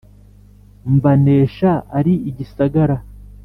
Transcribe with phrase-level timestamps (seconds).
[0.95, 2.97] Mbanesha ari igisagara.